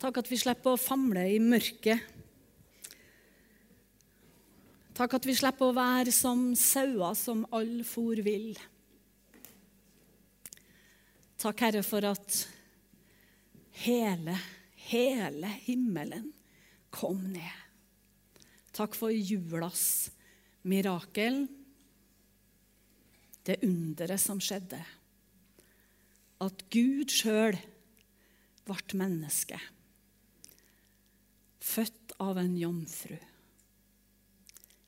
[0.00, 2.00] Takk at vi slipper å famle i mørket.
[4.96, 8.54] Takk at vi slipper å være som sauer som all for vil.
[11.40, 12.38] Takk, Herre, for at
[13.84, 14.36] hele,
[14.90, 16.30] hele himmelen
[16.92, 17.60] kom ned.
[18.76, 20.10] Takk for julas
[20.68, 21.42] mirakel,
[23.48, 24.80] det underet som skjedde.
[26.40, 27.56] At Gud sjøl
[28.68, 29.60] ble menneske,
[31.60, 33.18] født av en jomfru.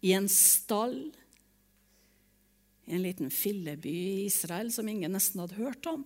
[0.03, 1.13] I en stall
[2.85, 6.03] i en liten filleby i Israel som ingen nesten hadde hørt om.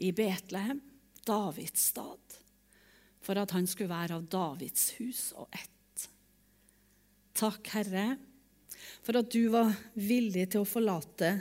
[0.00, 0.80] I Betlehem,
[1.26, 2.36] Davids stad,
[3.20, 6.06] for at han skulle være av Davids hus og ett.
[7.36, 8.06] Takk, Herre,
[9.04, 11.34] for at du var villig til å forlate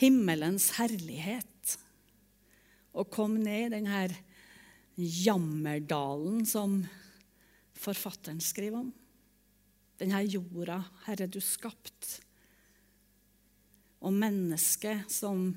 [0.00, 1.76] himmelens herlighet
[2.92, 4.06] og kom ned i denne
[4.96, 6.82] jammerdalen som
[7.82, 8.92] forfatteren skriver om.
[9.98, 12.22] Denne jorda, Herre, du skapte.
[14.02, 15.52] Og mennesket som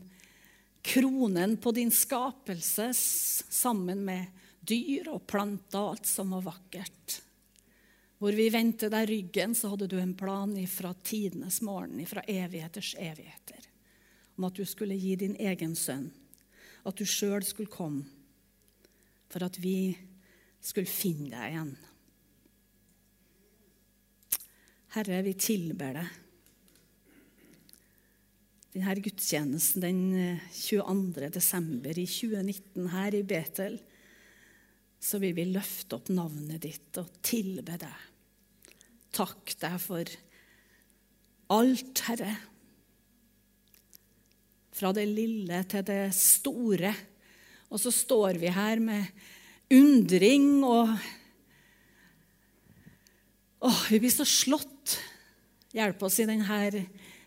[0.86, 7.22] kronen på din skapelse sammen med dyr og planter og alt som var vakkert.
[8.22, 12.94] Hvor vi vendte deg ryggen, så hadde du en plan fra tidenes morgen, fra evigheters
[13.02, 13.66] evigheter,
[14.38, 16.08] om at du skulle gi din egen sønn,
[16.86, 18.06] at du sjøl skulle komme,
[19.30, 19.96] for at vi
[20.62, 21.76] skulle finne deg igjen.
[24.96, 26.12] Herre, vi tilber deg.
[28.72, 31.28] Denne gudstjenesten den 22.
[31.36, 33.76] desember i 2019 her i Betel
[35.04, 38.06] så vil vi løfte opp navnet ditt og tilbe deg.
[39.20, 40.14] Takk deg for
[41.58, 42.32] alt, Herre.
[44.80, 46.94] Fra det lille til det store.
[47.68, 49.12] Og så står vi her med
[49.76, 50.96] undring og
[53.66, 55.00] Åh, Vi blir så slått.
[55.76, 56.86] Hjelp oss i denne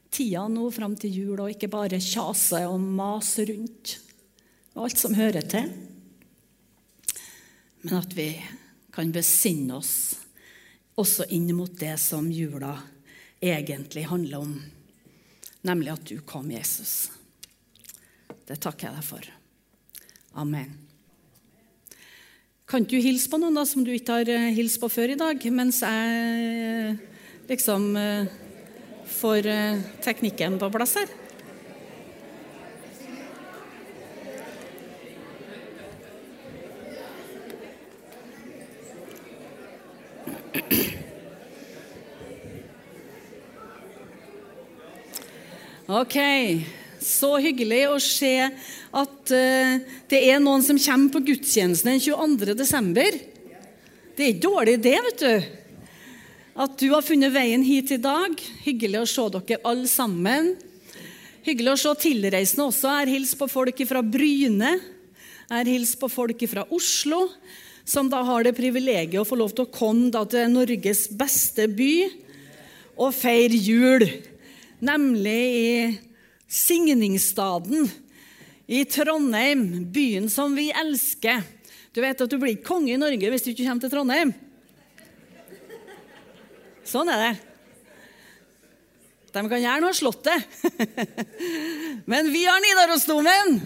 [0.09, 3.99] tida nå fram til jul, og ikke bare kjase og mase rundt
[4.79, 5.67] og alt som hører til
[7.81, 8.45] men at vi
[8.91, 10.19] kan besinne oss
[10.99, 12.75] også inn mot det som jula
[13.41, 14.57] egentlig handler om,
[15.63, 17.11] nemlig at du kom, Jesus.
[18.47, 19.31] Det takker jeg deg for.
[20.43, 20.75] Amen.
[22.69, 25.15] Kan ikke du hilse på noen da, som du ikke har eh, hilst på før
[25.15, 26.99] i dag, mens jeg eh,
[27.49, 28.29] liksom eh,
[29.09, 29.49] får
[30.05, 31.09] teknikken på plass her?
[45.89, 46.21] Ok,
[47.09, 49.79] så hyggelig å se at uh,
[50.11, 52.55] det er noen som kommer på gudstjenesten den 22.
[52.59, 53.19] desember.
[54.15, 55.49] Det er ikke dårlig, det, vet du.
[56.59, 58.35] At du har funnet veien hit i dag.
[58.65, 60.55] Hyggelig å se dere alle sammen.
[61.47, 62.89] Hyggelig å se tilreisende også.
[62.91, 64.73] Jeg har hilst på folk fra Bryne.
[65.49, 67.29] Jeg har hilst på folk fra Oslo,
[67.89, 71.93] som da har det privilegiet å få lov til å komme til Norges beste by
[72.99, 74.05] og feire jul
[74.85, 75.71] nemlig i
[76.49, 77.89] signingsstaden
[78.69, 81.45] i Trondheim, byen som vi elsker.
[81.93, 84.33] Du vet at du blir ikke konge i Norge hvis du ikke kommer til Trondheim.
[86.89, 87.35] Sånn er det.
[89.29, 90.45] De kan gjerne ha Slottet,
[92.11, 93.59] men vi har Nidarosdomen!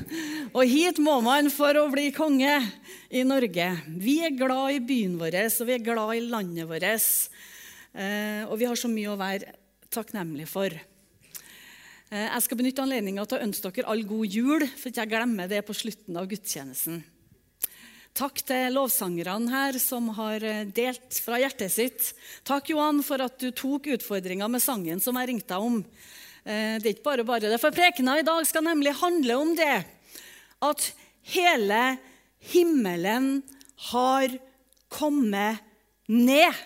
[0.53, 2.59] Og hit må man for å bli konge
[3.15, 3.69] i Norge.
[3.87, 7.07] Vi er glad i byen vår, og vi er glad i landet vårt.
[7.95, 9.55] Eh, og vi har så mye å være
[9.93, 10.77] takknemlige for.
[12.13, 15.13] Eh, jeg skal benytte anledningen til å ønske dere all god jul, for ikke jeg
[15.15, 16.99] glemmer det på slutten av gudstjenesten.
[18.13, 22.11] Takk til lovsangerne her som har eh, delt fra hjertet sitt.
[22.45, 25.79] Takk, Johan, for at du tok utfordringa med sangen som jeg ringte deg om.
[26.45, 29.55] Eh, det er ikke bare bare det, for prekena i dag skal nemlig handle om
[29.57, 29.79] det.
[30.69, 30.91] At
[31.33, 31.81] hele
[32.53, 33.39] himmelen
[33.89, 34.37] har
[34.93, 35.65] kommet
[36.13, 36.61] ned.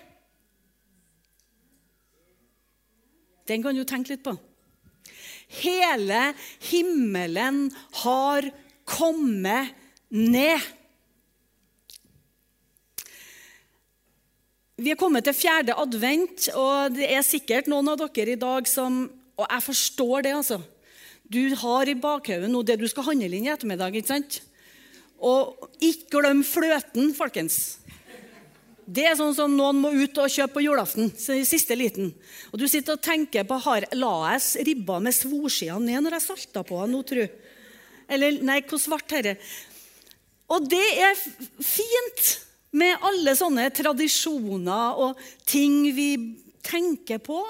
[3.47, 4.35] Den kan du tenke litt på.
[5.63, 6.31] Hele
[6.69, 7.67] himmelen
[8.03, 8.49] har
[8.87, 9.75] kommet
[10.13, 10.63] ned.
[14.77, 18.69] Vi er kommet til fjerde advent, og det er sikkert noen av dere i dag
[18.69, 19.07] som
[19.37, 20.57] Og jeg forstår det, altså.
[21.29, 23.93] Du har i bakhodet nå det du skal handle inn i ettermiddag.
[23.93, 24.39] ikke sant?
[25.21, 27.79] Og ikke glem fløten, folkens.
[28.87, 31.11] Det er sånn som noen må ut og kjøpe på julaften.
[31.19, 32.13] siste liten.
[32.53, 36.27] Og Du sitter og tenker på har, la jeg ribba med svorsida ned når jeg
[36.27, 37.27] salta på den nå, tru?
[38.09, 39.37] Eller nei, hvor svart herre?
[40.49, 41.15] Og det er
[41.61, 42.43] fint.
[42.77, 46.11] med alle sånne tradisjoner og ting vi
[46.67, 47.41] tenker på.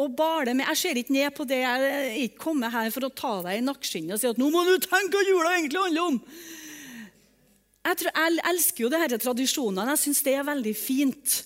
[0.00, 1.60] Og bale med, Jeg ser ikke ned på det.
[1.60, 4.50] Jeg er ikke kommet her for å ta deg i nakkeskinnet og si at nå
[4.50, 6.20] må du tenke hva jula egentlig handler om.
[7.80, 9.94] Jeg, tror, jeg elsker jo disse tradisjonene.
[9.94, 11.38] Jeg syns det er veldig fint.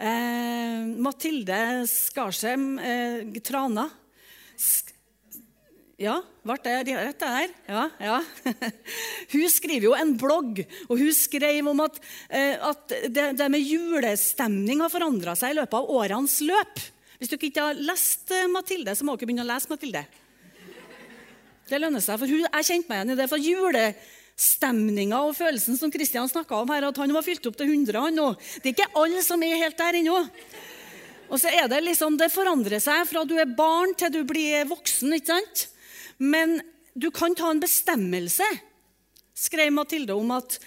[0.00, 1.58] Eh, Mathilde
[1.90, 3.90] Skarsheim eh, Trana
[6.02, 7.52] ja, ble det rett der?
[7.68, 8.16] Ja, ja.
[9.34, 13.62] Hun skriver jo en blogg, og hun skrev om at, eh, at det, det, med
[13.62, 16.82] julestemning har forandra seg i løpet av årenes løp.
[17.20, 20.02] Hvis dere ikke har lest eh, Mathilde, så må dere begynne å lese Mathilde.
[21.70, 23.28] Det lønner seg, for hun, Jeg kjente meg igjen i det.
[23.30, 23.46] for
[24.32, 28.00] julestemninga og følelsen som Kristian snakka om her, at han var fylt opp til 100.
[28.00, 28.34] han nå.
[28.62, 30.18] Det er ikke alle som er helt der ennå.
[31.30, 34.66] Og så er Det liksom, det forandrer seg fra du er barn til du blir
[34.66, 35.12] voksen.
[35.14, 35.68] ikke sant?
[36.18, 36.60] Men
[36.94, 38.44] du kan ta en bestemmelse,
[39.34, 40.58] skrev Mathilde om at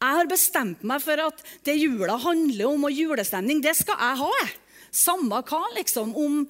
[0.00, 4.16] jeg har bestemt meg for at det jula handler om, og julestemning, det skal jeg
[4.16, 4.48] ha.
[4.90, 6.16] Samme hva, liksom.
[6.16, 6.48] Om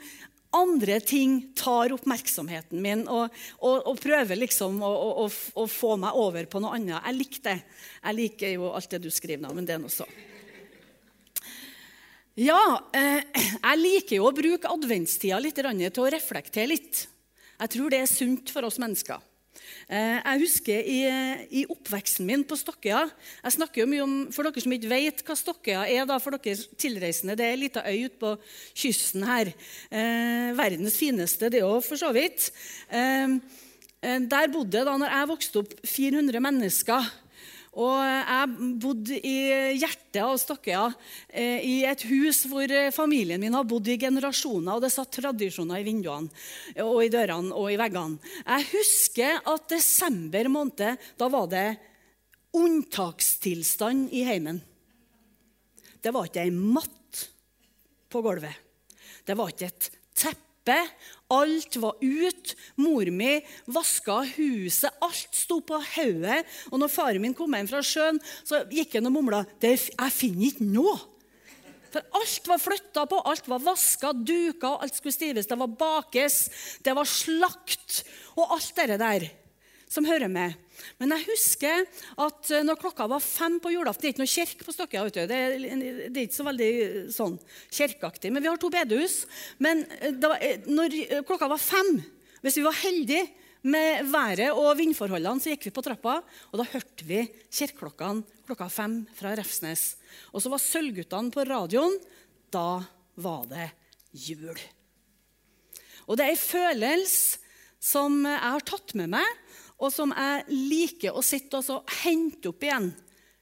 [0.51, 3.31] andre ting tar oppmerksomheten min og,
[3.61, 4.91] og, og prøver liksom å,
[5.25, 6.99] å, å, få meg over på noe annet.
[6.99, 7.57] Jeg liker det.
[8.01, 10.09] Jeg liker jo alt det du skriver nå, men det er nå så.
[12.41, 12.61] Ja,
[12.97, 17.07] eh, jeg liker jo å bruke adventstida litt til å reflektere litt.
[17.61, 19.21] Jeg tror det er sunt for oss mennesker.
[19.91, 20.99] Eh, jeg husker i,
[21.51, 25.25] i, oppveksten min på Stokkøya Jeg snakker jo mye om, For dere som ikke vet
[25.27, 28.31] hva Stokkøya er, da, for dere tilreisende, det er ei lita øy ute på
[28.79, 29.51] kysten her.
[29.91, 32.53] Eh, verdens fineste, det òg, for så vidt.
[32.87, 33.35] Eh,
[34.07, 37.11] eh, der bodde da når jeg vokste opp, 400 mennesker.
[37.79, 39.35] Og jeg bodde i
[39.79, 40.89] hjertet av Stokkøya,
[41.29, 44.75] eh, i et hus hvor familien min har bodd i generasjoner.
[44.75, 48.19] Og det satt tradisjoner i vinduene og i dørene og i veggene.
[48.43, 51.69] Jeg husker at desember måned, da var det
[52.59, 54.59] unntakstilstand i heimen.
[56.03, 57.27] Det var ikke ei matt
[58.11, 58.57] på gulvet.
[59.23, 59.91] Det var ikke et
[60.65, 60.89] teppe
[61.31, 62.57] Alt var ut.
[62.75, 64.91] Mor mi vaska huset.
[65.01, 66.43] Alt sto på hodet.
[66.73, 70.47] Og når faren min kom hjem fra sjøen, så gikk han og mumla 'Jeg finner
[70.51, 71.07] ikke noe'.
[71.93, 75.47] For alt var flytta på, alt var vaska, duka, alt skulle stives.
[75.47, 76.51] Det var bakes,
[76.83, 78.05] det var slakt
[78.37, 79.31] og alt det der
[79.89, 80.55] som hører med.
[81.01, 81.85] Men jeg husker
[82.25, 85.05] at eh, når klokka var fem på julaften Det er ikke noe kirke på Stokkøya.
[85.15, 86.71] Det, det, er ikke så veldig
[87.15, 87.37] sånn
[87.69, 88.33] kirkeaktig.
[88.33, 89.23] Men vi har to bedehus.
[89.63, 90.97] Men eh, var, eh, når
[91.29, 91.99] klokka var fem,
[92.45, 93.27] hvis vi var heldige
[93.61, 98.71] med været og vindforholdene, så gikk vi på trappa, og da hørte vi kirkeklokkene klokka
[98.73, 99.95] fem fra Refsnes.
[100.33, 101.99] Og så var Sølvguttene på radioen.
[102.51, 102.81] Da
[103.21, 103.69] var det
[104.17, 104.57] jul.
[106.09, 107.39] Og det er ei følelse
[107.81, 109.37] som jeg har tatt med meg,
[109.81, 112.91] og som jeg liker å sitte og hente opp igjen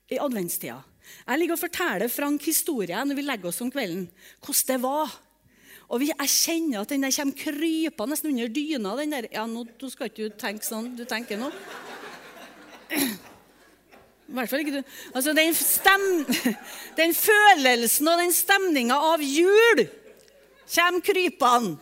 [0.09, 0.79] i adventstida.
[1.27, 4.07] Jeg ligger og forteller Frank historien når vi legger oss om kvelden,
[4.45, 5.17] hvordan det var.
[5.89, 8.97] Og jeg kjenner at den der kommer krypende nesten under dyna.
[8.97, 11.49] den der, ja, nå, Du skal ikke tenke sånn du tenker nå.
[14.29, 14.83] I hvert fall ikke du.
[15.17, 16.05] Altså, den, stem,
[17.01, 19.87] den følelsen og den stemninga av jul
[20.69, 21.79] kommer krypende.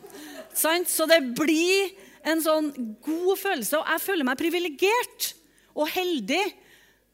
[0.54, 1.90] Så det blir
[2.26, 2.70] en sånn
[3.04, 3.78] god følelse.
[3.78, 5.32] Og jeg føler meg privilegert
[5.76, 6.42] og heldig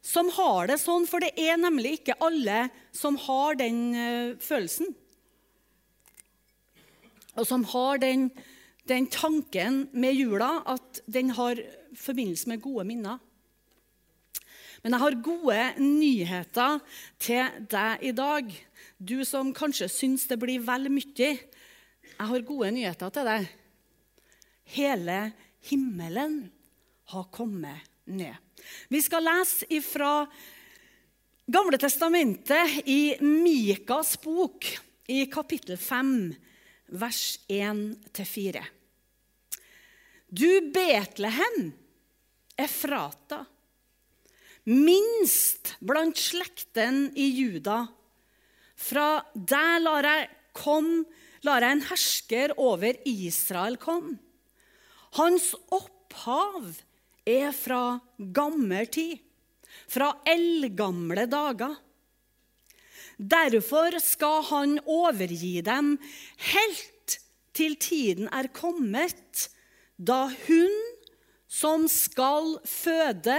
[0.02, 4.90] som har det sånn, for det er nemlig ikke alle som har den uh, følelsen.
[7.38, 8.26] Og som har den,
[8.90, 11.60] den, tanken med jula at den har
[11.96, 13.22] forbindelse med gode minner.
[14.82, 16.80] Men jeg har gode nyheter
[17.22, 18.50] til deg i dag.
[18.98, 21.30] Du som kanskje syns det blir vel mye.
[21.38, 23.46] Jeg har gode nyheter til deg.
[24.64, 25.32] Hele
[25.68, 26.50] himmelen
[27.12, 28.34] har kommet ned.
[28.88, 30.26] Vi skal lese ifra
[31.52, 34.68] Gamle testamentet i Mikas bok,
[35.10, 36.12] i kapittel 5,
[36.94, 38.62] vers 1-4.
[40.28, 41.72] Du Betlehem,
[42.56, 43.42] Efrata,
[44.70, 47.82] minst blant slekten i Juda.
[48.78, 50.92] Fra der lar jeg, kom,
[51.42, 54.16] lar jeg en hersker over Israel komme.
[55.18, 56.72] Hans opphav
[57.28, 59.18] er fra gammel tid,
[59.88, 61.76] fra eldgamle dager.
[63.16, 65.94] Derfor skal han overgi dem
[66.52, 67.18] helt
[67.52, 69.48] til tiden er kommet,
[70.00, 70.78] da hun
[71.52, 73.36] som skal føde,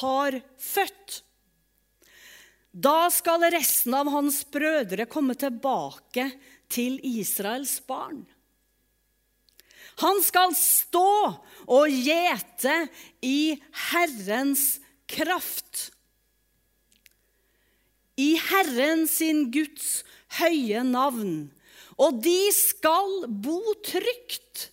[0.00, 1.20] har født.
[2.74, 6.26] Da skal resten av hans brødre komme tilbake
[6.72, 8.24] til Israels barn.
[10.02, 11.10] Han skal stå
[11.70, 12.74] og gjete
[13.22, 13.54] i
[13.90, 14.78] Herrens
[15.10, 15.90] kraft.
[18.18, 20.02] I Herren sin Guds
[20.38, 21.50] høye navn,
[21.98, 24.68] og de skal bo trygt.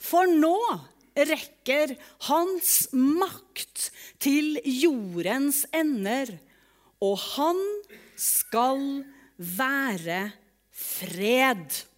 [0.00, 0.56] For nå
[1.16, 1.94] rekker
[2.28, 3.90] hans makt
[4.22, 6.32] til jordens ender,
[7.00, 7.60] og han
[8.20, 9.02] skal
[9.36, 10.22] være
[10.70, 11.89] fred.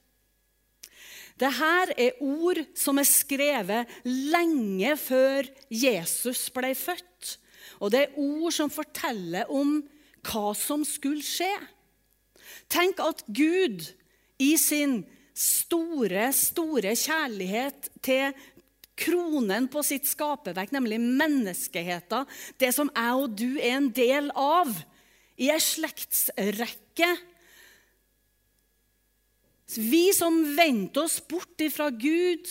[1.42, 7.36] Dette er ord som er skrevet lenge før Jesus ble født.
[7.82, 9.80] Og det er ord som forteller om
[10.22, 11.50] hva som skulle skje.
[12.70, 13.82] Tenk at Gud
[14.42, 15.00] i sin
[15.34, 18.30] store, store kjærlighet til
[19.02, 22.28] kronen på sitt skaperverk, nemlig menneskeheten,
[22.60, 24.70] det som jeg og du er en del av,
[25.40, 27.08] i ei slektsrekke
[29.78, 32.48] vi som vendte oss bort ifra Gud,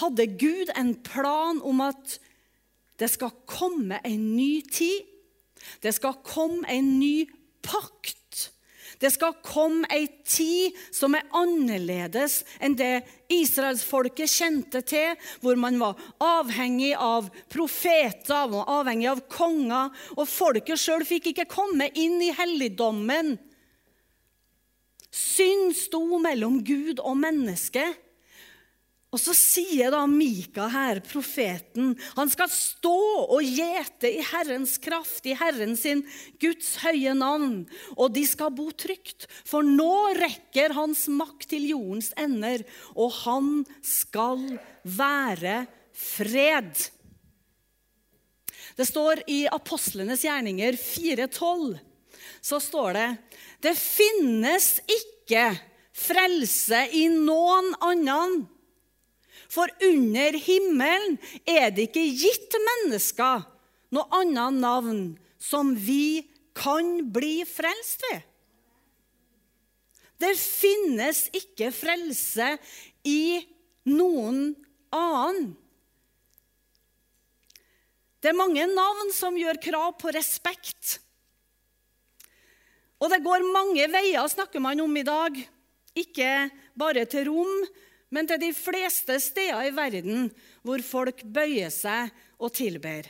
[0.00, 2.18] hadde Gud en plan om at
[3.00, 5.08] det skal komme en ny tid.
[5.82, 7.26] Det skal komme en ny
[7.64, 8.18] pakt.
[9.02, 15.80] Det skal komme ei tid som er annerledes enn det israelsfolket kjente til, hvor man
[15.80, 22.20] var avhengig av profeter, var avhengig av konger, og folket sjøl fikk ikke komme inn
[22.22, 23.34] i helligdommen
[25.12, 27.84] Synd sto mellom Gud og menneske.
[29.12, 35.26] Og så sier da Mika her, profeten, han skal stå og gjete i Herrens kraft,
[35.28, 36.00] i Herren sin
[36.40, 39.28] Guds høye navn, og de skal bo trygt.
[39.44, 42.64] For nå rekker hans makt til jordens ender,
[42.96, 43.52] og han
[43.84, 44.46] skal
[44.88, 46.72] være fred.
[48.80, 51.76] Det står i Apostlenes gjerninger 4,12,
[52.42, 53.08] så står det
[53.62, 55.52] det finnes ikke
[55.94, 58.42] frelse i noen annen.
[59.52, 63.44] For under himmelen er det ikke gitt mennesker
[63.92, 65.00] noe annet navn
[65.42, 66.24] som vi
[66.56, 68.22] kan bli frelst ved.
[70.22, 72.54] Det finnes ikke frelse
[73.08, 73.42] i
[73.90, 74.52] noen
[74.94, 75.52] annen.
[78.22, 81.00] Det er mange navn som gjør krav på respekt.
[83.02, 85.38] Og det går mange veier, snakker man om i dag.
[85.98, 86.46] Ikke
[86.78, 87.64] bare til Rom,
[88.14, 90.28] men til de fleste steder i verden
[90.62, 93.08] hvor folk bøyer seg og tilber.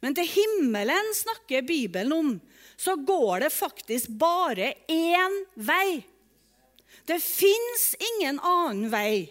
[0.00, 2.34] Men til himmelen snakker Bibelen om,
[2.76, 6.04] så går det faktisk bare én vei.
[7.04, 9.28] Det fins ingen annen vei.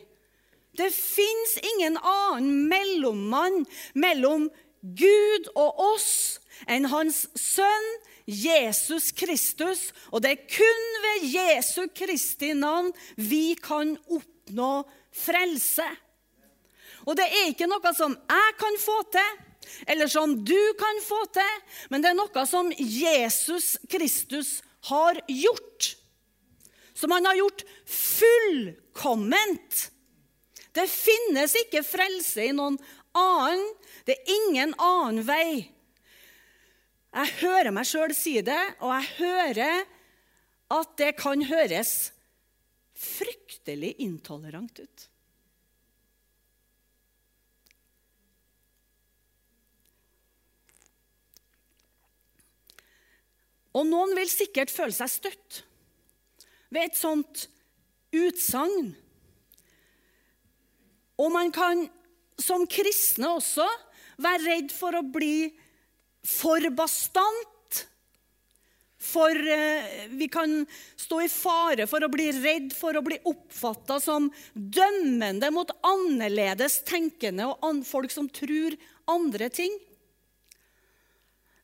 [0.77, 3.63] Det fins ingen annen mellommann
[3.97, 4.49] mellom
[4.83, 6.13] Gud og oss
[6.69, 7.89] enn hans sønn
[8.25, 9.91] Jesus Kristus.
[10.11, 15.87] Og det er kun ved Jesu Kristi navn vi kan oppnå frelse.
[17.03, 19.31] Og det er ikke noe som jeg kan få til,
[19.91, 21.57] eller som du kan få til,
[21.91, 25.95] men det er noe som Jesus Kristus har gjort.
[26.95, 29.89] Som han har gjort fullkomment.
[30.73, 32.79] Det finnes ikke frelse i noen
[33.17, 33.65] annen.
[34.07, 35.72] Det er ingen annen vei.
[37.13, 39.83] Jeg hører meg sjøl si det, og jeg hører
[40.73, 42.11] at det kan høres
[42.97, 45.07] fryktelig intolerant ut.
[53.73, 55.63] Og noen vil sikkert føle seg støtt
[56.73, 57.47] ved et sånt
[58.13, 58.93] utsagn.
[61.21, 61.87] Og man kan
[62.41, 63.65] som kristne også
[64.21, 65.49] være redd for å bli
[66.23, 67.49] for bastant.
[69.03, 70.61] For eh, vi kan
[70.95, 76.79] stå i fare for å bli redd for å bli oppfatta som dømmende mot annerledes
[76.87, 78.77] tenkende og folk som tror
[79.11, 79.75] andre ting.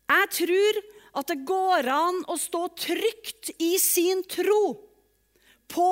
[0.10, 0.82] Jeg tror
[1.20, 4.76] at det går an å stå trygt i sin tro
[5.70, 5.90] på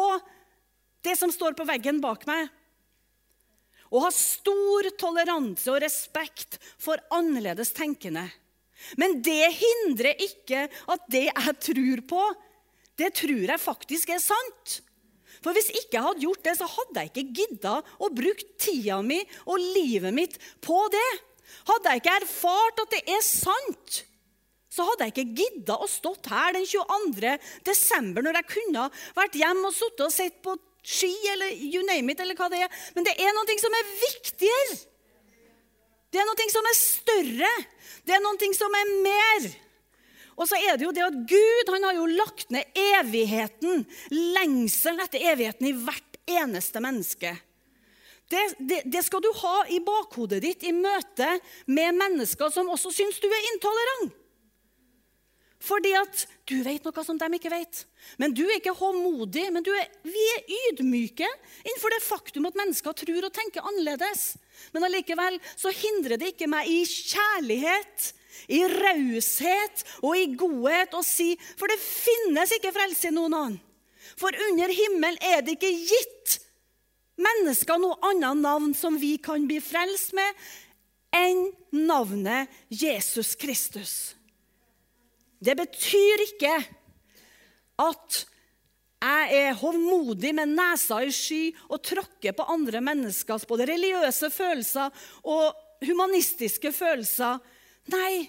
[1.05, 2.49] det som står på veggen bak meg.
[3.87, 8.25] Og ha stor toleranse og respekt for annerledes tenkende.
[8.99, 12.25] Men det hindrer ikke at det jeg tror på,
[12.97, 14.81] det tror jeg faktisk er sant.
[15.43, 18.99] For hvis ikke jeg hadde gjort det, så hadde jeg ikke gidda å bruke tida
[19.05, 21.09] mi og livet mitt på det.
[21.67, 24.01] Hadde jeg ikke erfart at det er sant,
[24.77, 27.33] så hadde jeg ikke gidda å stått her den 22.
[27.65, 30.53] desember når jeg kunne vært hjemme og sittet og sett på
[30.87, 32.83] ski eller you name it, eller hva det er.
[32.95, 34.77] Men det er noe som er viktigere.
[36.11, 37.53] Det er noe som er større.
[38.07, 39.47] Det er noe som er mer.
[40.37, 43.83] Og så er det jo det at Gud han har jo lagt ned evigheten,
[44.37, 47.33] lengselen etter evigheten, i hvert eneste menneske.
[48.27, 51.29] Det, det, det, skal du ha i bakhodet ditt i møte
[51.71, 54.15] med mennesker som også syns du er intolerant.
[55.63, 57.79] Fordi at du vet noe som de ikke vet.
[58.21, 61.25] Men du er ikke håndmodig, men er, vi er ydmyke
[61.63, 64.35] innenfor det faktum at mennesker tror og tenker annerledes.
[64.73, 68.11] Men allikevel så hindrer det ikke meg i kjærlighet,
[68.53, 73.57] i raushet og i godhet å si For det finnes ikke frelse i noen annen.
[74.17, 76.37] For under himmelen er det ikke gitt
[77.21, 80.47] mennesker noe annet navn som vi kan bli frelst med,
[81.13, 83.93] enn navnet Jesus Kristus.
[85.39, 86.55] Det betyr ikke
[87.81, 88.23] at
[88.97, 95.05] jeg er hovmodig med nesa i sky og tråkker på andre menneskers både religiøse følelser
[95.29, 95.53] og
[95.85, 97.37] humanistiske følelser.
[97.93, 98.25] Nei,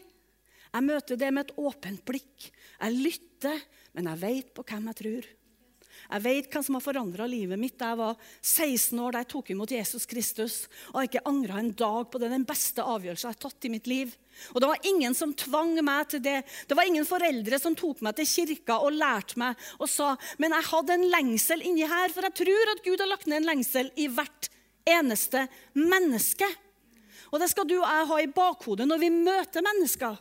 [0.68, 2.50] jeg møter det med et åpent blikk.
[2.78, 3.62] Jeg lytter,
[3.96, 5.30] men jeg vet på hvem jeg tror.
[6.06, 9.50] Jeg vet hva som har forandra livet mitt jeg var 16 år da jeg tok
[9.52, 10.56] imot Jesus Kristus.
[10.92, 12.30] Og har ikke angra en dag på det.
[12.32, 14.14] Den beste avgjørelsen jeg har tatt i mitt liv.
[14.54, 16.38] Og det var ingen som tvang meg til det.
[16.70, 20.54] Det var ingen foreldre som tok meg til kirka og lærte meg og sa Men
[20.56, 23.50] jeg hadde en lengsel inni her, for jeg tror at Gud har lagt ned en
[23.50, 24.50] lengsel i hvert
[24.88, 25.44] eneste
[25.76, 26.48] menneske.
[27.32, 30.16] Og det skal du og jeg ha i bakhodet når vi møter mennesker.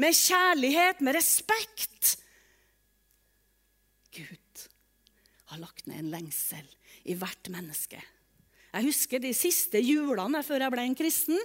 [0.00, 2.16] Med kjærlighet, med respekt.
[4.14, 4.40] Gud
[5.54, 6.66] har lagt ned en lengsel
[7.08, 8.00] i hvert menneske.
[8.74, 11.38] Jeg husker de siste julene før jeg ble en kristen.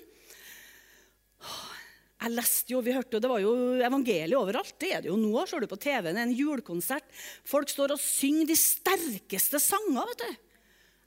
[2.19, 3.53] Jeg leste jo, vi hørte jo, Det var jo
[3.85, 4.75] evangeliet overalt.
[4.81, 5.45] Det er det jo nå.
[5.47, 7.05] Ser du på TV-en, en julekonsert.
[7.47, 10.09] Folk står og synger de sterkeste sanger.
[10.11, 10.45] vet du.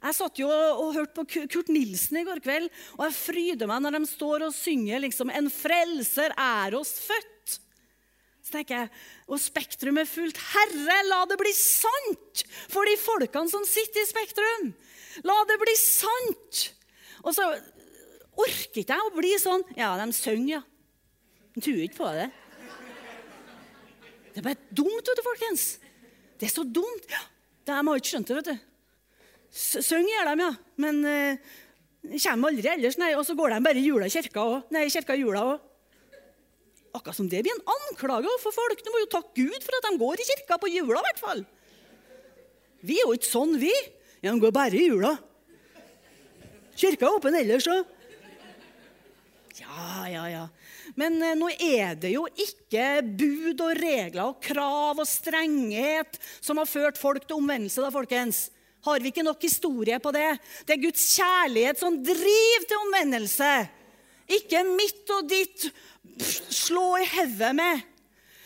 [0.03, 3.85] Jeg satt jo og hørte på Kurt Nilsen i går kveld, og jeg fryder meg
[3.85, 7.32] når de står og synger liksom, 'En frelser er oss født'
[8.53, 8.91] tenker jeg,
[9.29, 10.39] og Spektrum er fullt.
[10.53, 14.73] Herre, la det bli sant for de folkene som sitter i Spektrum!
[15.29, 16.63] La det bli sant!
[17.23, 17.47] Og så
[18.33, 20.63] orker ikke jeg å bli sånn Ja, de synger, ja.
[21.53, 22.31] De tror ikke på det.
[24.33, 25.65] Det er bare dumt, vet du, folkens.
[26.41, 27.11] Det er så dumt.
[27.13, 27.21] Ja,
[27.69, 28.71] de har ikke skjønt det, vet du.
[29.53, 30.53] Synger gjør de, ja.
[30.81, 31.59] Men uh,
[32.25, 33.13] kommer aldri ellers, nei.
[33.19, 34.47] Og så går de bare i jula i kirka.
[34.73, 35.69] Nei, kirka i jula òg.
[36.93, 38.85] Akkurat som det blir en anklage for folk.
[38.85, 41.01] Du må jo takke Gud for at de går i kirka på jula.
[41.01, 41.45] I hvert fall.
[42.83, 43.73] Vi er jo ikke sånn, vi.
[44.23, 45.17] Ja, De går bare i jula.
[46.77, 47.99] Kirka er åpen ellers òg.
[49.61, 50.47] Ja, ja, ja.
[50.99, 56.61] Men eh, nå er det jo ikke bud og regler og krav og strenghet som
[56.61, 58.47] har ført folk til omvendelse, da, folkens.
[58.83, 60.27] Har vi ikke nok historie på det?
[60.67, 63.53] Det er Guds kjærlighet som driver til omvendelse.
[64.31, 65.67] Ikke mitt og ditt
[66.53, 67.89] slå i hodet med.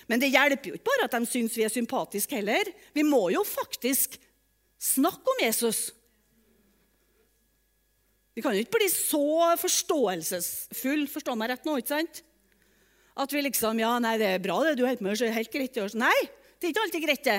[0.06, 2.70] Men det hjelper jo ikke bare at de syns vi er sympatiske heller.
[2.94, 4.18] Vi må jo faktisk
[4.82, 5.88] snakke om Jesus.
[8.36, 12.22] Vi kan jo ikke bli så forståelsesfull, forstå meg rett nå, ikke sant?
[13.16, 15.38] At vi liksom Ja, nei, det er bra, det du holder på med, så er
[15.38, 15.78] helt greit.
[15.96, 16.16] Nei,
[16.60, 17.38] det er ikke alltid greit, det.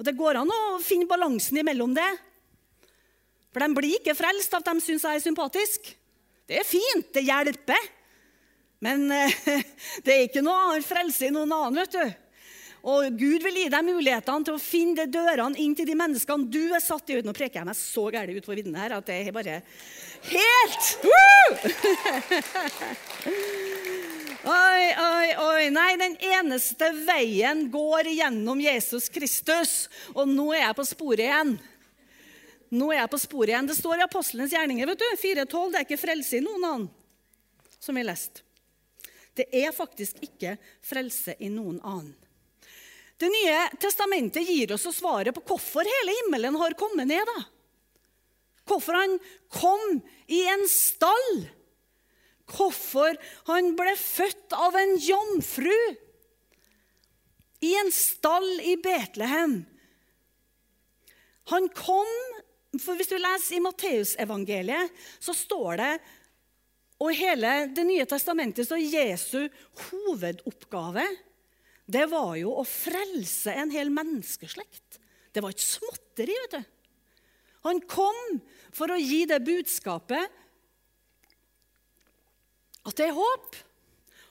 [0.00, 2.08] Og det går an å finne balansen imellom det.
[3.54, 5.92] For de blir ikke frelst av at de syns jeg er sympatisk.
[6.44, 7.86] Det er fint, det hjelper.
[8.84, 9.32] Men eh,
[10.04, 11.80] det er ikke noe frelse i noen annen.
[11.80, 12.20] vet du.
[12.84, 16.50] Og Gud vil gi deg mulighetene til å finne de dørene inn til de menneskene
[16.52, 17.22] du er satt i.
[17.24, 19.62] Nå preker jeg meg så gæren ut på vidden her at det er bare
[20.28, 20.84] helt
[24.44, 25.62] Oi, oi, oi.
[25.72, 29.88] Nei, den eneste veien går gjennom Jesus Kristus.
[30.12, 31.56] Og nå er jeg på sporet igjen.
[32.74, 33.68] Nå er jeg på sporet igjen.
[33.70, 35.70] Det står i Apostlenes gjerninger vet du, 4.12.
[35.70, 36.90] Det er ikke frelse i noen annen,
[37.78, 38.42] som vi leste.
[39.34, 42.14] Det er faktisk ikke frelse i noen annen.
[43.18, 47.22] Det nye testamentet gir oss svaret på hvorfor hele himmelen har kommet ned.
[47.30, 47.44] da.
[48.66, 49.18] Hvorfor han
[49.54, 51.44] kom i en stall.
[52.50, 53.14] Hvorfor
[53.50, 55.78] han ble født av en jomfru
[57.64, 59.62] i en stall i Betlehem.
[61.54, 62.10] Han kom
[62.82, 65.92] for Hvis du leser i Matteusevangeliet, så står det
[67.02, 69.48] og i hele Det nye testamentet så Jesu
[69.88, 71.06] hovedoppgave
[71.84, 74.96] det var jo å frelse en hel menneskeslekt.
[75.36, 76.36] Det var ikke småtteri.
[76.46, 76.70] vet du.
[77.68, 78.40] Han kom
[78.72, 80.40] for å gi det budskapet
[82.84, 83.56] at det er håp,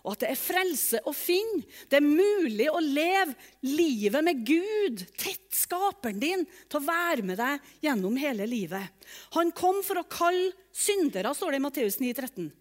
[0.03, 1.63] og at det er frelse å finne.
[1.87, 7.39] Det er mulig å leve livet med Gud, tett skaperen din, til å være med
[7.39, 8.91] deg gjennom hele livet.
[9.37, 12.51] Han kom for å kalle syndere, står det i Matteus 9, 13.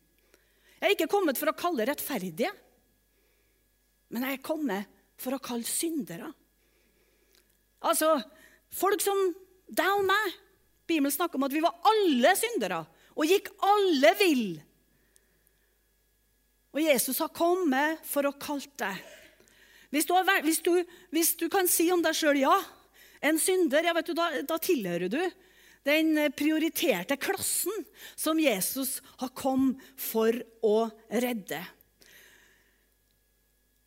[0.79, 2.53] Jeg er ikke kommet for å kalle rettferdige,
[4.15, 6.31] men jeg er kommet for å kalle syndere.
[7.83, 8.15] Altså,
[8.71, 9.19] folk som
[9.67, 10.35] deg og meg.
[10.87, 12.85] Bibelen snakker om at vi var alle syndere
[13.17, 14.47] og gikk alle vill.
[16.73, 19.01] Og Jesus har kommet for å kalle deg.
[19.93, 20.73] Hvis du, har, hvis du,
[21.13, 22.55] hvis du kan si om deg sjøl ja,
[23.23, 25.21] en synder, ja, du, da, da tilhører du
[25.85, 27.85] den prioriterte klassen
[28.17, 31.61] som Jesus har kommet for å redde.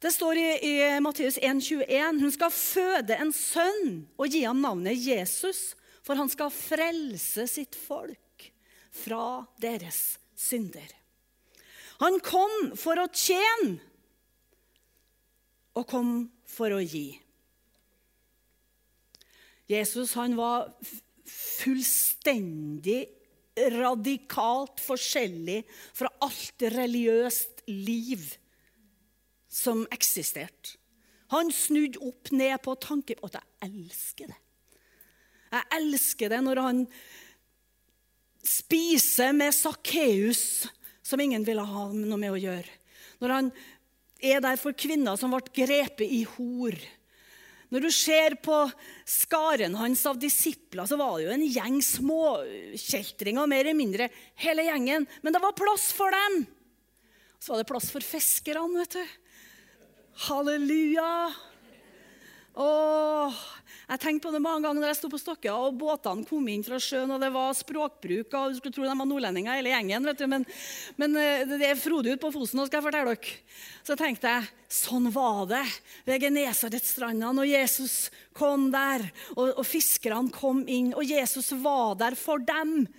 [0.03, 4.99] Det står i, i Matteus 1,21.: Hun skal føde en sønn og gi ham navnet
[4.99, 5.71] Jesus,
[6.05, 8.51] for han skal frelse sitt folk
[8.93, 10.91] fra deres synder.
[12.03, 13.77] Han kom for å tjene
[15.75, 16.11] og kom
[16.47, 17.07] for å gi.
[19.71, 20.69] Jesus han var
[21.25, 23.01] fullstendig
[23.75, 25.61] radikalt forskjellig
[25.95, 28.27] fra alt religiøst liv
[29.51, 30.75] som eksisterte.
[31.33, 34.37] Han snudde opp ned på tanken Og jeg elsker det.
[35.55, 36.81] Jeg elsker det når han
[38.45, 40.67] spiser med Sakkeus,
[41.05, 42.77] som ingen ville ha noe med å gjøre.
[43.21, 43.49] Når han
[44.25, 46.75] er der for kvinner som ble grepet i hor.
[47.73, 48.57] Når du ser på
[49.09, 54.09] skaren hans av disipler, så var det jo en gjeng småkjeltringer, mer eller mindre,
[54.41, 55.07] hele gjengen.
[55.25, 56.45] Men det var plass for dem.
[57.41, 59.17] Så var det plass for fiskerne, vet du.
[60.29, 61.09] Halleluja!
[62.55, 63.44] Åh,
[63.95, 66.65] jeg tenkte på det mange ganger når jeg sto på Stokke og båtene kom inn
[66.65, 70.07] fra sjøen, og det var språkbruk, og du skulle tro de var nordlendinger hele gjengen.
[70.09, 70.43] vet du, Men,
[70.99, 73.37] men eh, det er frodig ute på Fosen, nå skal jeg fortelle dere.
[73.87, 75.63] Så tenkte jeg sånn var det
[76.07, 77.95] ved Genesaretstranda når Jesus
[78.35, 79.05] kom der,
[79.37, 82.89] og, og fiskerne kom inn, og Jesus var der for dem.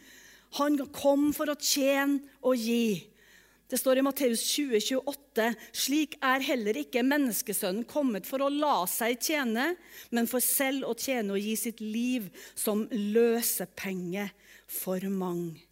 [0.63, 3.05] Han kom for å tjene og gi.
[3.67, 8.85] Det står i Matteus 20, 28, slik er heller ikke menneskesønnen kommet for å la
[8.87, 9.73] seg tjene,
[10.15, 14.29] men for selv å tjene og gi sitt liv som løsepenge
[14.71, 15.65] for mange.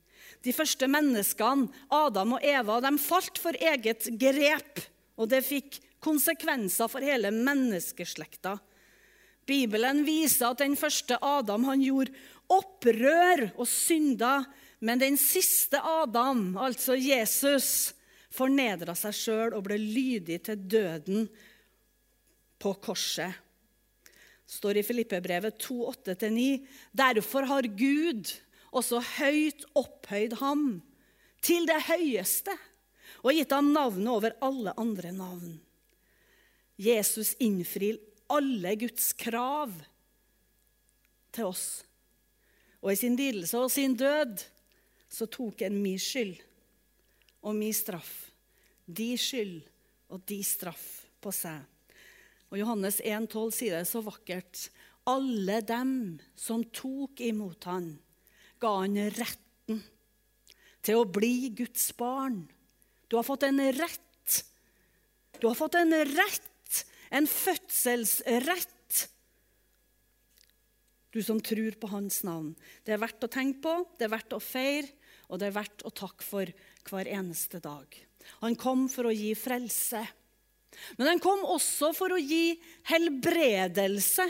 [0.42, 4.82] De første menneskene, Adam og Eva, de falt for eget grep,
[5.14, 8.58] og det fikk konsekvenser for hele menneskeslekta.
[9.46, 12.12] Bibelen viser at den første Adam han gjorde
[12.52, 14.40] opprør og synda
[14.84, 17.94] men den siste Adam, altså Jesus,
[18.34, 21.28] fornedra seg sjøl og ble lydig til døden
[22.60, 23.40] på korset.
[24.44, 28.28] Det står i Filippebrevet 2,8-9.: Derfor har Gud
[28.74, 30.66] også høyt opphøyd ham
[31.44, 32.52] til det høyeste
[33.24, 35.56] og gitt ham navnet over alle andre navn.
[36.76, 37.96] Jesus innfrir
[38.28, 39.72] alle Guds krav
[41.32, 41.84] til oss.
[42.84, 44.42] Og i sin lidelse og sin død
[45.14, 46.40] så tok en min skyld
[47.44, 48.32] og min straff,
[48.86, 49.60] de skyld
[50.12, 51.62] og de straff på seg.
[52.50, 54.68] Og Johannes 1,12 sier det så vakkert.
[55.10, 55.94] Alle dem
[56.38, 57.92] som tok imot han,
[58.62, 59.82] ga han retten
[60.84, 62.44] til å bli Guds barn.
[63.08, 64.38] Du har fått en rett.
[65.40, 68.70] Du har fått en rett, en fødselsrett.
[71.14, 72.54] Du som tror på hans navn.
[72.82, 74.88] Det er verdt å tenke på, det er verdt å feire,
[75.28, 76.50] og det er verdt å takke for
[76.88, 77.86] hver eneste dag.
[78.44, 80.02] Han kom for å gi frelse.
[80.98, 82.56] Men han kom også for å gi
[82.90, 84.26] helbredelse,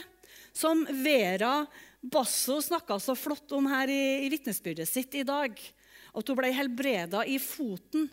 [0.55, 1.65] som Vera
[2.05, 5.57] Basso snakka så flott om her i, i vitnesbyrdet sitt i dag.
[6.15, 8.07] At hun ble helbreda i foten.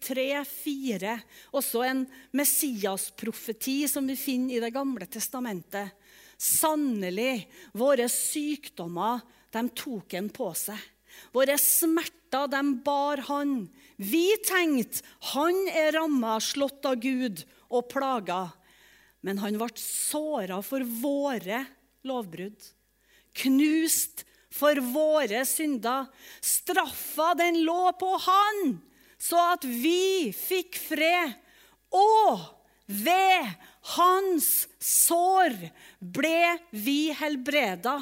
[0.43, 1.13] 53,4,
[1.55, 2.03] også en
[2.35, 5.95] Messias-profeti som vi finner i Det gamle testamentet.
[6.39, 9.19] Sannelig, våre sykdommer,
[9.51, 10.79] de tok han på seg.
[11.35, 13.67] Våre smerter, de bar han.
[13.99, 18.45] Vi tenkte han er ramma, slått av Gud og plaga.
[19.25, 21.65] Men han ble såra for våre
[22.07, 22.59] lovbrudd.
[23.35, 24.23] Knust
[24.53, 26.07] for våre synder.
[26.39, 28.77] Straffa, den lå på han,
[29.19, 31.35] så at vi fikk fred.
[31.91, 32.47] Og
[32.89, 33.49] ved
[33.95, 35.55] hans sår
[35.99, 37.99] ble vi helbreda.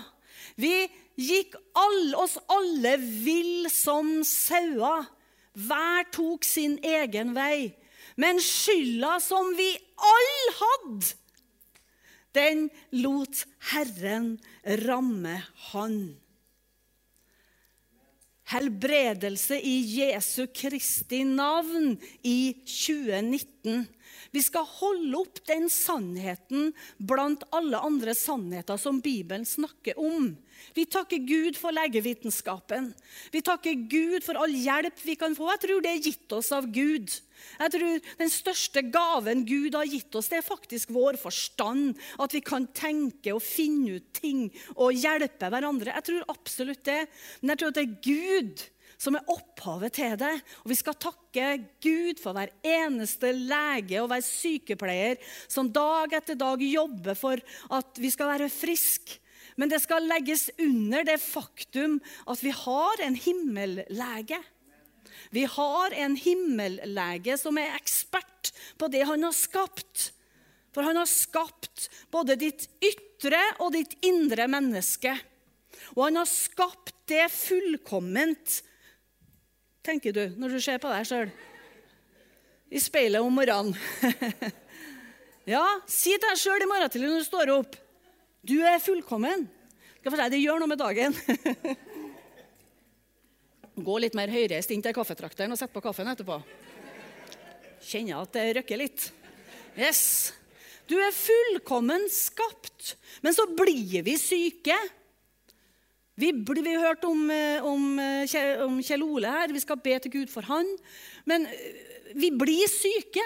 [0.55, 5.07] Vi gikk all, oss alle vill som sauer.
[5.57, 7.73] Hver tok sin egen vei.
[8.17, 11.09] Men skylda som vi alle hadde,
[12.37, 12.63] den
[12.97, 14.37] lot Herren
[14.85, 15.39] ramme
[15.71, 15.99] han.
[18.47, 23.85] Helbredelse i Jesu Kristi navn i 2019.
[24.31, 30.33] Vi skal holde opp den sannheten blant alle andre sannheter som Bibelen snakker om.
[30.73, 32.91] Vi takker Gud for legevitenskapen.
[33.31, 35.49] Vi takker Gud for all hjelp vi kan få.
[35.53, 37.13] Jeg tror det er gitt oss av Gud.
[37.57, 41.97] Jeg tror Den største gaven Gud har gitt oss, det er faktisk vår forstand.
[42.19, 45.93] At vi kan tenke og finne ut ting og hjelpe hverandre.
[45.99, 47.03] Jeg tror absolutt det.
[47.41, 48.65] Men jeg tror at det er Gud
[48.97, 50.33] som er opphavet til det.
[50.63, 51.51] Og vi skal takke
[51.83, 57.41] Gud for hver eneste lege og hver sykepleier som dag etter dag jobber for
[57.77, 59.21] at vi skal være friske.
[59.57, 61.97] Men det skal legges under det faktum
[62.29, 64.37] at vi har en himmellege.
[65.33, 70.11] Vi har en himmellege som er ekspert på det han har skapt.
[70.75, 75.15] For han har skapt både ditt ytre og ditt indre menneske.
[75.95, 78.59] Og han har skapt det fullkomment,
[79.87, 81.33] tenker du når du ser på deg sjøl
[82.67, 83.73] i speilet om morgenen.
[85.55, 87.77] ja, si til deg sjøl i morgen tidlig når du står opp
[88.47, 89.47] du er fullkommen.
[89.99, 91.15] Skal for si, Det gjør noe med dagen.
[93.87, 96.39] Gå litt mer høyreist inn til kaffetrakteren og sett på kaffen etterpå.
[97.83, 99.09] Kjenner at det røkker litt.
[99.77, 100.31] Yes.
[100.87, 102.95] Du er fullkommen skapt.
[103.21, 104.77] Men så blir vi syke.
[106.17, 109.51] Vi, vi hørt om, eh, om, eh, om, Kjell Ole her.
[109.53, 110.65] Vi skal be til Gud for han.
[111.29, 111.75] Men eh,
[112.17, 113.21] vi blir syke.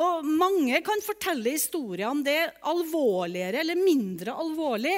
[0.00, 4.96] Og mange kan fortelle historier om det, alvorligere eller mindre alvorlig.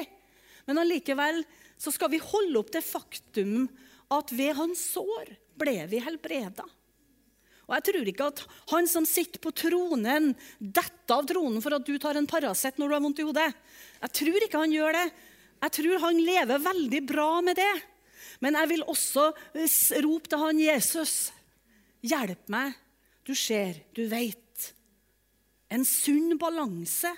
[0.67, 1.43] Men allikevel
[1.79, 3.67] så skal vi holde opp det faktum
[4.15, 6.67] at ved hans sår ble vi helbreda.
[7.67, 11.87] Og jeg tror ikke at han som sitter på tronen, detter av tronen for at
[11.87, 13.51] du tar en Paracet når du har vondt i hodet.
[14.07, 15.09] Jeg tror ikke han gjør det.
[15.59, 17.75] Jeg tror han lever veldig bra med det.
[18.45, 19.31] Men jeg vil også
[20.05, 21.15] rope til han Jesus.
[22.07, 22.77] Hjelp meg.
[23.27, 24.71] Du ser, du veit.
[25.69, 27.11] En sunn balanse.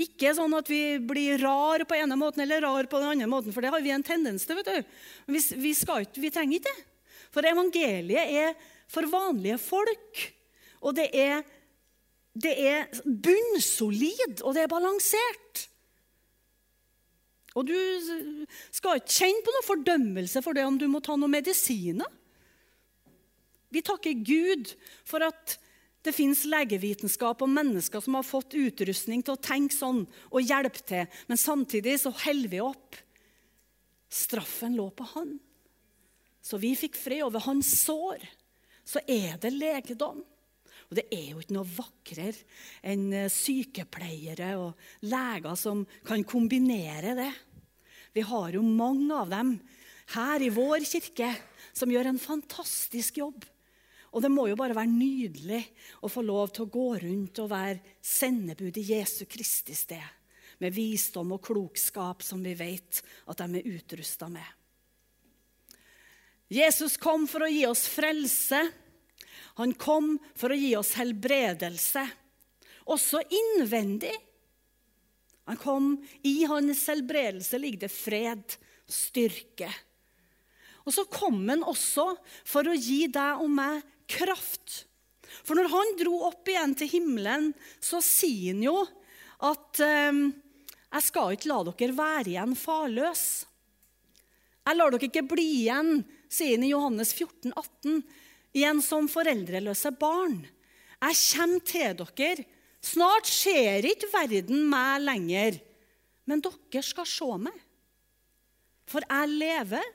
[0.00, 3.52] Ikke sånn at vi blir rar på ene måten eller rar på den andre måten,
[3.54, 4.58] for det har vi en tendens til.
[4.58, 4.94] vet du.
[5.30, 6.86] Vi, vi, ikke, vi trenger ikke det.
[7.32, 8.56] For evangeliet er
[8.90, 10.24] for vanlige folk.
[10.82, 11.44] Og det er,
[12.34, 15.68] det er bunnsolid, og det er balansert.
[17.58, 17.76] Og du
[18.72, 22.08] skal ikke kjenne på noe fordømmelse for det om du må ta noen medisiner.
[23.72, 24.72] Vi takker Gud
[25.08, 25.56] for at
[26.02, 30.82] det fins legevitenskap og mennesker som har fått utrustning til å tenke sånn og hjelpe
[30.88, 31.06] til.
[31.28, 32.98] Men samtidig så holder vi opp.
[34.12, 35.36] Straffen lå på han.
[36.42, 38.24] Så vi fikk fred over hans sår
[38.84, 40.22] så er det legedom.
[40.92, 42.34] Og det er jo ikke noe vakrere
[42.84, 47.30] enn eh, sykepleiere og leger som kan kombinere det.
[48.12, 49.54] Vi har jo mange av dem
[50.12, 51.30] her i vår kirke
[51.72, 53.46] som gjør en fantastisk jobb.
[54.12, 55.62] Og det må jo bare være nydelig
[56.04, 60.04] å få lov til å gå rundt og være sendebud i Jesu Kristi sted.
[60.60, 63.00] Med visdom og klokskap som vi vet
[63.32, 64.44] at de er utrusta med.
[66.52, 68.60] Jesus kom for å gi oss frelse.
[69.60, 72.04] Han kom for å gi oss helbredelse,
[72.90, 74.14] også innvendig.
[75.50, 75.88] Han kom,
[76.22, 78.56] I hans helbredelse ligger det fred,
[78.88, 79.68] styrke.
[80.82, 82.08] Og så kom han også
[82.48, 84.82] for å gi deg og meg kraft.
[85.42, 88.76] For når han dro opp igjen til himmelen, så sier han jo
[89.42, 90.26] at um,
[90.92, 93.46] 'Jeg skal ikke la dere være igjen farløse'.
[94.62, 98.02] Jeg lar dere ikke bli igjen sier han i Johannes 14, 18,
[98.56, 100.42] igjen som foreldreløse barn.
[101.02, 102.46] Jeg kommer til dere.
[102.82, 105.58] Snart ser ikke verden meg lenger,
[106.26, 107.58] men dere skal se meg.
[108.90, 109.86] For jeg lever,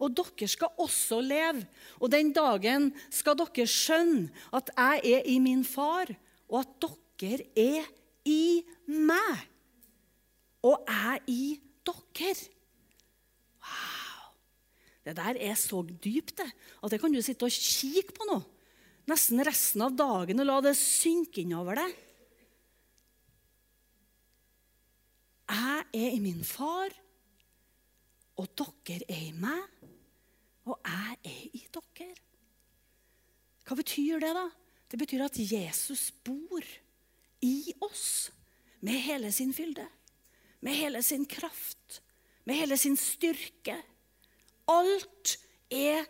[0.00, 1.66] og dere skal også leve.
[2.00, 6.10] Og den dagen skal dere skjønne at jeg er i min far,
[6.50, 6.88] og at
[7.20, 7.90] dere er
[8.26, 9.46] i meg.
[10.66, 11.44] Og jeg i
[11.86, 12.34] dere.
[15.10, 16.46] Det der er så dypt det,
[16.82, 18.38] at det kan du sitte og kikke på nå.
[19.10, 21.94] Nesten resten av dagen og la det synke innover deg.
[25.50, 26.94] Jeg er i min far,
[28.38, 29.64] og dere er i meg,
[30.70, 32.10] og jeg er i dere.
[33.66, 34.46] Hva betyr det, da?
[34.90, 36.66] Det betyr at Jesus bor
[37.46, 38.30] i oss
[38.82, 39.86] med hele sin fylde.
[40.60, 42.00] Med hele sin kraft,
[42.44, 43.78] med hele sin styrke
[44.70, 45.36] Alt
[45.70, 46.06] er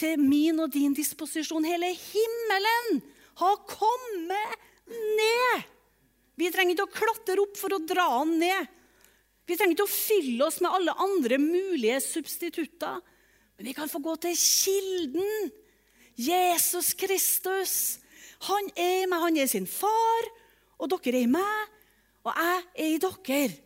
[0.00, 1.66] til min og din disposisjon.
[1.66, 3.00] Hele himmelen
[3.40, 5.64] har kommet ned.
[6.40, 8.76] Vi trenger ikke å klatre opp for å dra den ned.
[9.48, 13.00] Vi trenger ikke å fylle oss med alle andre mulige substitutter.
[13.56, 15.50] Men vi kan få gå til kilden.
[16.20, 17.74] Jesus Kristus.
[18.48, 20.28] Han er i meg, han er sin far,
[20.80, 21.74] og dere er i meg,
[22.24, 23.58] og jeg er i dere.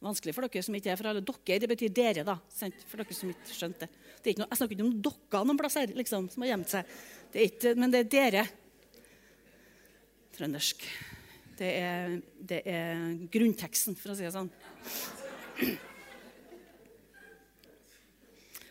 [0.00, 1.58] Vanskelig for dere som ikke er fra alle dere.
[1.60, 2.38] Det betyr dere, da.
[2.88, 4.06] For dere som ikke skjønte det.
[4.24, 6.94] det noe, jeg snakker ikke om dere noen plasser liksom, som har gjemt seg.
[7.34, 8.46] Det ikke, men det er dere.
[10.38, 10.88] Trøndersk.
[11.60, 12.16] Det er,
[12.48, 14.48] det er grunnteksten, for å si det sånn.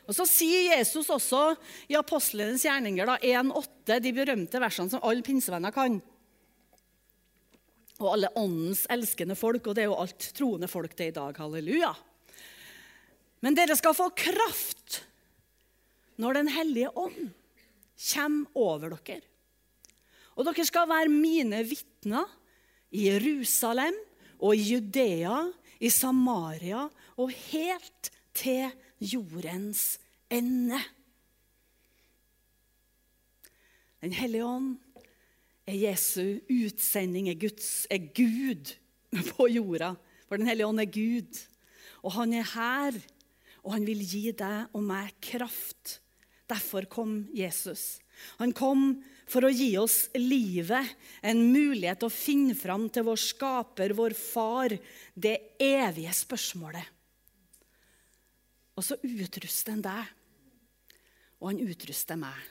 [0.10, 1.52] Og Så sier Jesus også
[1.86, 6.00] i apostlenes gjerninger 1,8, de berømte versene som alle pinsevenner kan.
[8.00, 11.18] Og alle åndens elskende folk, og det er jo alt troende folk det er i
[11.18, 11.40] dag.
[11.44, 11.92] Halleluja.
[13.44, 15.04] Men dere skal få kraft
[16.20, 17.30] når Den hellige ånd
[18.12, 19.24] kommer over dere.
[20.36, 22.28] Og dere skal være mine vitner
[22.92, 23.96] i Jerusalem
[24.40, 26.86] og i Judea, i Samaria
[27.20, 30.00] og helt til jordens
[30.32, 30.80] ende.
[34.00, 34.78] Den hellige ånd
[35.70, 38.74] er Jesu utsending, er, Guds, er Gud
[39.34, 39.94] på jorda.
[40.30, 41.40] For Den hellige ånd er Gud.
[42.06, 43.00] Og han er her,
[43.64, 46.00] og han vil gi deg og meg kraft.
[46.50, 48.00] Derfor kom Jesus.
[48.40, 53.20] Han kom for å gi oss livet, en mulighet til å finne fram til vår
[53.22, 54.74] skaper, vår far,
[55.14, 56.96] det evige spørsmålet.
[58.80, 60.16] Og så utruster han deg,
[61.40, 62.42] og han utruster meg.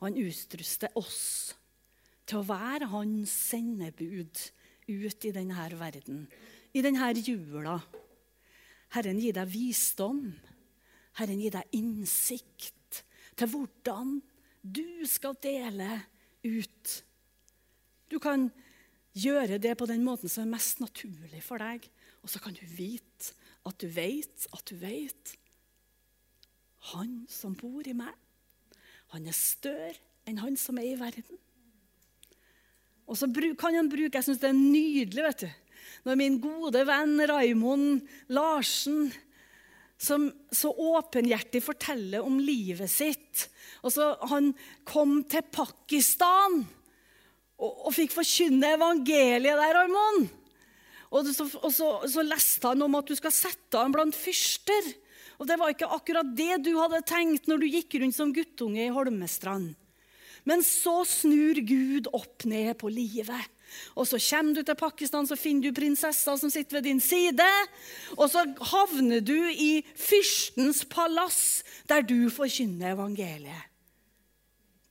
[0.00, 1.52] Og han utruster oss
[2.30, 4.44] til å være hans sendebud
[4.90, 6.24] ut i denne verden,
[6.74, 7.76] i denne jula.
[8.94, 10.24] Herren gir deg visdom.
[11.18, 13.02] Herren gir deg innsikt
[13.38, 14.18] til hvordan
[14.62, 15.88] du skal dele
[16.46, 16.96] ut.
[18.10, 18.48] Du kan
[19.14, 21.86] gjøre det på den måten som er mest naturlig for deg.
[22.22, 23.34] Og så kan du vite
[23.66, 25.36] at du vet at du vet.
[26.94, 28.14] Han som bor i meg,
[29.12, 31.38] han er større enn han som er i verden.
[33.10, 33.26] Og så
[33.58, 35.50] kan han bruke Jeg syns det er nydelig vet du,
[36.06, 39.10] når min gode venn Raimond Larsen
[40.00, 43.50] som så åpenhjertig forteller om livet sitt.
[43.84, 44.54] Og så Han
[44.88, 46.62] kom til Pakistan
[47.60, 50.30] og, og fikk forkynne evangeliet der, Raimond.
[51.10, 54.88] Og, så, og så, så, leste han om at du skal sette ham blant fyrster.
[55.36, 58.86] Og Det var ikke akkurat det du hadde tenkt når du gikk rundt som guttunge
[58.86, 59.74] i Holmestrand.
[60.50, 63.50] Men så snur Gud opp ned på livet.
[63.94, 67.46] Og så kommer du til Pakistan, så finner du prinsessa som sitter ved din side.
[68.16, 73.68] Og så havner du i fyrstens palass, der du forkynner evangeliet.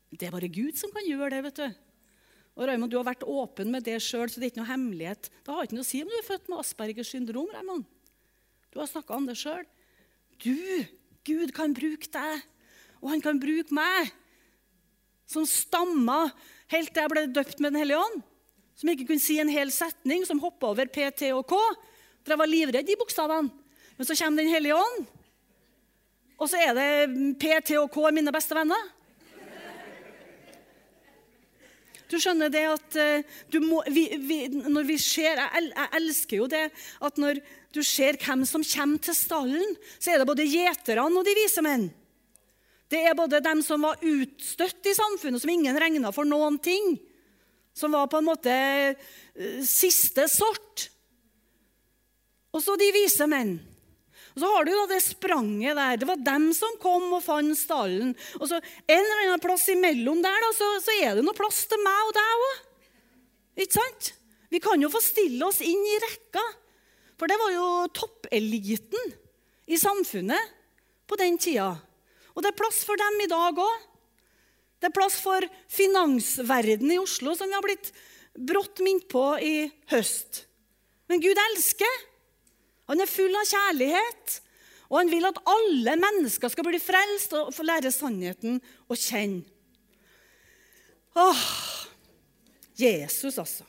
[0.10, 1.44] Det er bare Gud som kan gjøre det.
[1.50, 1.68] vet du.
[2.60, 5.30] Og Raymond, Du har vært åpen med det sjøl, så det er ikke noe hemmelighet.
[5.44, 7.52] Det har ikke noe å si om du er født med Aspergers syndrom.
[7.54, 7.86] Raymond.
[8.72, 9.68] Du har snakka om det sjøl.
[10.40, 10.56] Du,
[11.28, 12.48] Gud, kan bruke deg,
[13.04, 14.12] og han kan bruke meg
[15.30, 16.26] som stamma
[16.74, 18.26] helt til jeg ble døpt med Den hellige ånd.
[18.80, 21.58] Som ikke kunne si en hel setning, som hoppa over P, T og K.
[22.24, 23.52] For jeg var livredd de bokstavene.
[24.00, 25.08] Men så kommer Den hellige ånd,
[26.40, 28.88] og så er det P, T og K mine beste venner.
[32.10, 32.96] Du skjønner det at
[33.54, 36.64] du må, vi, vi, når vi ser jeg, jeg, elsker jo det
[37.06, 37.42] at når
[37.76, 41.62] du ser hvem som kommer til stallen, så er det både gjeterne og de vise
[41.62, 41.86] menn.
[42.90, 46.96] Det er både dem som var utstøtt i samfunnet, som ingen regna for noen ting.
[47.78, 50.90] Som var på en måte uh, siste sort.
[52.50, 53.60] Og så de vise menn.
[54.34, 56.00] Og Så har du da det spranget der.
[56.02, 58.16] Det var dem som kom og fant stallen.
[58.40, 61.66] Og så En eller annen plass imellom der da, så, så er det noe plass
[61.70, 62.64] til meg og deg òg.
[63.60, 64.14] Ikke sant?
[64.50, 66.42] Vi kan jo få stille oss inn i rekka.
[67.20, 69.14] For det var jo toppeliten
[69.70, 70.56] i samfunnet
[71.10, 71.74] på den tida.
[72.40, 73.88] Og det er plass for dem i dag òg.
[74.80, 75.44] Det er plass for
[75.76, 77.90] finansverdenen i Oslo, som vi har blitt
[78.32, 80.46] brått minnet på i høst.
[81.12, 82.06] Men Gud elsker.
[82.88, 84.38] Han er full av kjærlighet.
[84.88, 89.44] Og han vil at alle mennesker skal bli frelst og få lære sannheten å kjenne.
[91.20, 91.46] Åh,
[92.80, 93.68] Jesus, altså.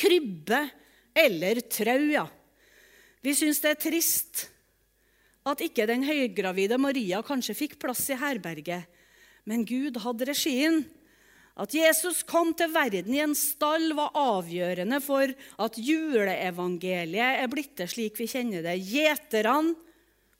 [0.00, 0.64] Krybbe
[1.12, 2.24] eller trau, ja.
[3.20, 4.46] Vi syns det er trist
[5.46, 8.86] at ikke den høygravide Maria kanskje fikk plass i herberget.
[9.46, 10.82] Men Gud hadde regien.
[11.56, 15.30] At Jesus kom til verden i en stall, var avgjørende for
[15.64, 18.74] at juleevangeliet er blitt det slik vi kjenner det.
[18.84, 19.72] Gjeterne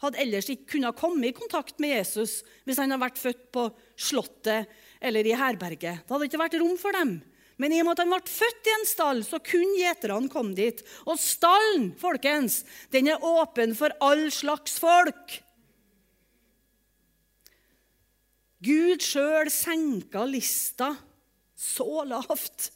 [0.03, 3.71] hadde ellers ikke kunnet komme i kontakt med Jesus hvis han hadde vært født på
[3.97, 4.69] Slottet
[5.01, 6.05] eller i herberget.
[6.05, 7.17] Det hadde ikke vært rom for dem.
[7.57, 10.57] Men i og med at han ble født i en stall, så kunne gjeterne komme
[10.57, 10.83] dit.
[11.09, 12.61] Og stallen, folkens,
[12.93, 15.39] den er åpen for all slags folk.
[18.67, 20.95] Gud sjøl senka lista
[21.57, 22.71] så lavt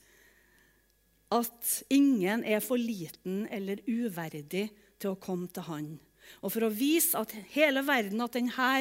[1.30, 4.66] at ingen er for liten eller uverdig
[5.00, 5.90] til å komme til han.
[6.40, 8.72] Og for å vise at hele verden at denne,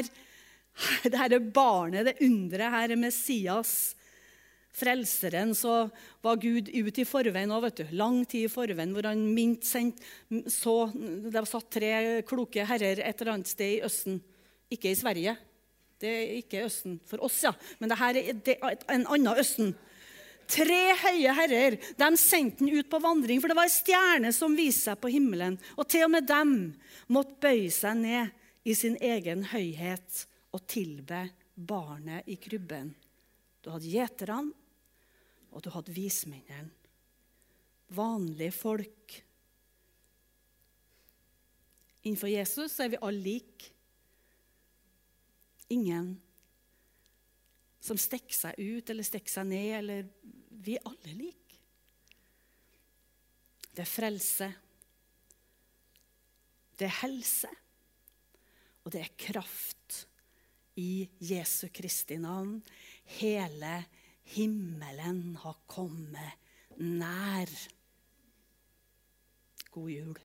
[1.04, 3.74] dette barnet, det underet her, er Messias,
[4.76, 5.90] frelseren, så
[6.24, 7.84] var Gud ute i forveien òg.
[7.92, 11.92] Lang tid i forveien, hvor han mint sendt så Det satt tre
[12.28, 14.20] kloke herrer et eller annet sted i Østen.
[14.70, 15.36] Ikke i Sverige.
[16.00, 17.52] Det er ikke Østen for oss, ja.
[17.80, 19.74] Men det her er en annen Østen.
[20.50, 24.56] Tre høye herrer de sendte han ut på vandring, for det var ei stjerne som
[24.58, 25.60] viste seg på himmelen.
[25.78, 26.56] Og til og med dem
[27.14, 28.32] måtte bøye seg ned
[28.66, 30.24] i sin egen høyhet
[30.56, 32.96] og tilbe barnet i krybben.
[33.64, 34.54] Du hadde gjeterne,
[35.50, 36.70] og du hadde vismennene.
[37.90, 39.16] Vanlige folk.
[42.06, 43.72] Innenfor Jesus er vi alle like.
[45.74, 46.14] Ingen
[47.82, 49.72] som stikker seg ut eller stikker seg ned.
[49.80, 50.06] eller
[50.62, 51.60] Vi er alle like.
[53.74, 54.52] Det er frelse.
[56.78, 57.52] Det er helse.
[58.86, 60.04] Og det er kraft
[60.80, 62.60] i Jesu Kristi navn.
[63.10, 63.86] Hele
[64.36, 66.32] himmelen har kommet
[66.78, 67.50] nær.
[69.72, 70.18] God jul.